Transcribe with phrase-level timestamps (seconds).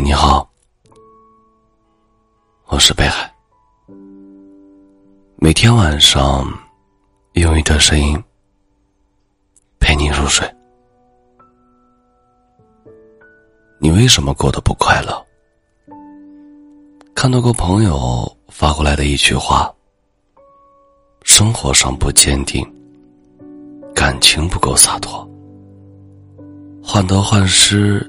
[0.00, 0.48] 你好，
[2.66, 3.30] 我是北海。
[5.36, 6.46] 每天晚上
[7.32, 8.16] 用一段声音
[9.80, 10.48] 陪你入睡。
[13.80, 15.26] 你为什么过得不快乐？
[17.14, 19.70] 看到过朋友发过来的一句话：
[21.24, 22.64] 生活上不坚定，
[23.94, 25.28] 感情不够洒脱，
[26.82, 28.08] 患得患失。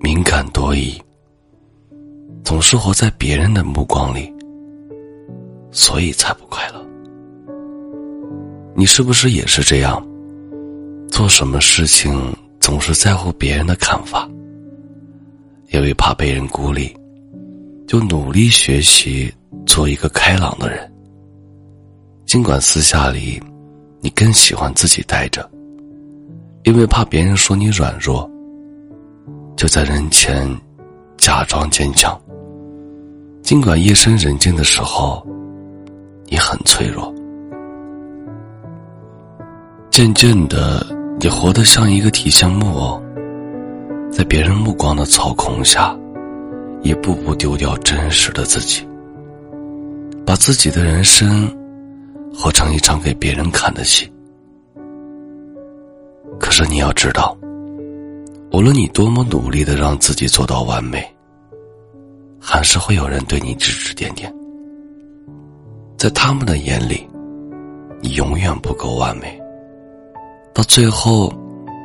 [0.00, 0.96] 敏感多疑，
[2.58, 4.34] 总是活在别人的目光里，
[5.70, 6.84] 所以才不快乐。
[8.74, 10.04] 你是不是也是这样？
[11.08, 14.28] 做什么事情总是在乎别人的看法，
[15.70, 16.92] 因为怕被人孤立，
[17.86, 19.32] 就努力学习
[19.64, 20.92] 做一个开朗的人。
[22.26, 23.40] 尽管私下里，
[24.00, 25.48] 你更喜欢自己待着，
[26.64, 28.28] 因为怕别人说你软弱。
[29.56, 30.44] 就在人前
[31.18, 32.20] 假装坚强，
[33.48, 35.26] 尽管夜深人静的时候，
[36.26, 37.10] 你很脆弱。
[39.88, 40.86] 渐渐的，
[41.18, 43.02] 你活得像一个提线木偶，
[44.12, 45.98] 在别人目光的操控下，
[46.82, 48.86] 一步步丢掉真实的自己，
[50.26, 51.50] 把自己的人生
[52.34, 54.06] 活成一场给别人看的戏。
[56.38, 57.34] 可是你要知道。
[58.52, 61.02] 无论你多么努力的让自己做到完美，
[62.40, 64.32] 还是会有人对你指指点点。
[65.96, 67.08] 在他们的眼里，
[68.00, 69.40] 你永远不够完美。
[70.54, 71.32] 到最后，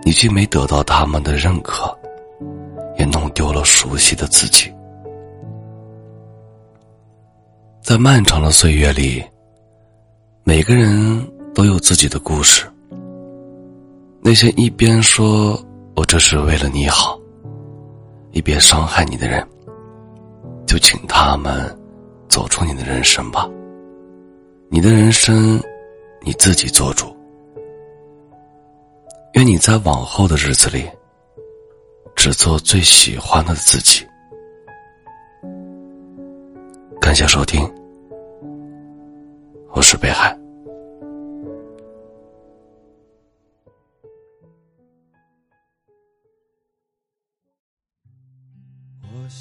[0.04, 1.96] 你既没得到他们的认可，
[2.98, 4.72] 也弄丢了熟悉的自己。
[7.82, 9.24] 在漫长的岁月里，
[10.44, 12.66] 每个人都有自己的故事。
[14.22, 15.62] 那些一边说。
[15.96, 17.20] 我这是为了你好，
[18.32, 19.48] 一边伤害你的人，
[20.74, 21.54] 就请他们
[22.28, 23.48] 走出你的人生吧。
[24.72, 25.62] 你的人生，
[26.20, 27.16] 你自己做主。
[29.34, 30.90] 愿你在往后的日子里，
[32.16, 34.04] 只做最喜欢的自己。
[37.00, 37.72] 感谢收听，
[39.74, 40.36] 我是北海。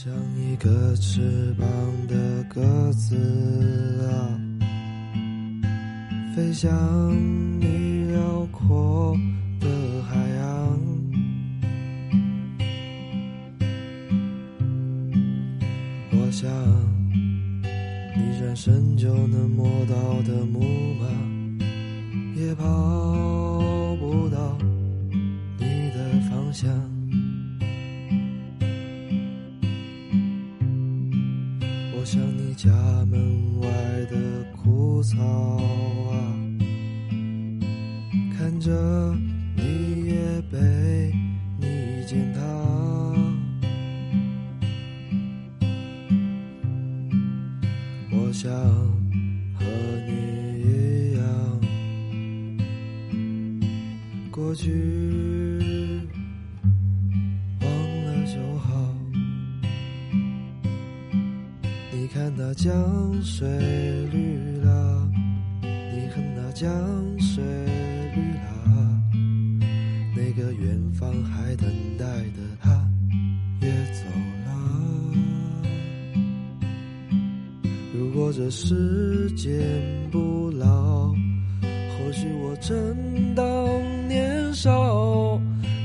[0.04, 1.68] 像一个翅膀
[2.08, 2.60] 的鸽
[2.94, 3.14] 子
[4.10, 4.34] 啊，
[6.34, 6.68] 飞向
[7.60, 9.16] 你辽阔
[9.60, 9.68] 的
[10.02, 10.80] 海洋。
[16.10, 16.50] 我想
[18.16, 20.64] 你转身就能摸到的木
[20.94, 21.06] 马，
[22.34, 22.64] 也跑
[24.00, 24.51] 不到
[32.62, 32.70] 家
[33.10, 33.68] 门外
[34.08, 36.14] 的枯草啊，
[38.38, 38.70] 看着
[39.56, 41.12] 你也被
[41.58, 42.40] 你践踏。
[48.12, 48.48] 我想
[49.58, 49.64] 和
[50.06, 50.12] 你
[50.62, 51.60] 一样，
[54.30, 55.41] 过去。
[62.22, 62.72] 看那江
[63.20, 63.48] 水
[64.12, 65.10] 绿了，
[65.60, 66.70] 你看那江
[67.18, 67.42] 水
[68.14, 69.02] 绿了，
[70.14, 71.68] 那个远方还等
[71.98, 72.88] 待的他
[73.60, 74.04] 也走
[74.46, 74.50] 了。
[77.92, 79.60] 如果这世间
[80.12, 83.44] 不老，或许我正当
[84.06, 85.40] 年少，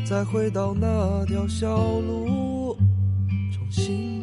[0.05, 2.77] 再回到那条小路，
[3.51, 4.16] 重新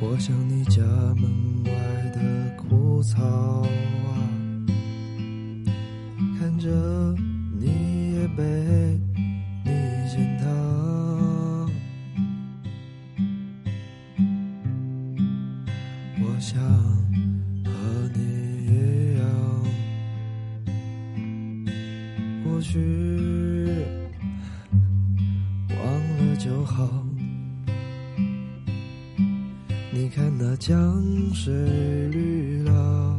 [0.00, 0.80] 我像你家
[1.16, 1.72] 门外
[2.14, 3.66] 的枯草啊，
[6.38, 6.70] 看着
[7.58, 8.44] 你也被
[9.64, 9.70] 你
[10.08, 10.46] 践踏。
[16.20, 16.62] 我想
[17.64, 17.70] 和
[18.14, 18.20] 你
[18.66, 19.24] 一样，
[22.44, 22.78] 过去，
[25.70, 25.78] 忘
[26.18, 27.07] 了就好。
[30.08, 30.74] 你看那江
[31.34, 31.52] 水
[32.08, 33.18] 绿了，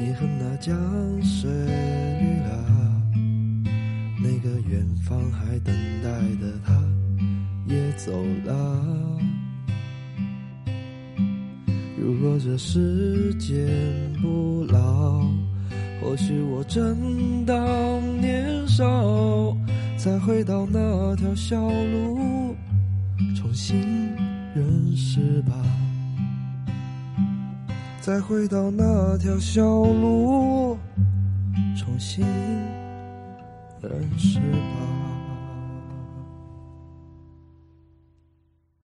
[0.00, 0.74] 你和那江
[1.22, 3.02] 水绿了，
[4.16, 6.08] 那个远方还等待
[6.40, 6.82] 的他
[7.66, 8.10] 也走
[8.46, 9.20] 了。
[11.98, 13.68] 如果这时间
[14.22, 15.20] 不老，
[16.00, 19.54] 或许我正当年少，
[19.98, 22.56] 再回到那条小路，
[23.36, 23.78] 重新
[24.54, 25.52] 认识吧。
[28.08, 30.78] 再回到那条小路，
[31.76, 32.24] 重新
[33.82, 34.97] 认识吧。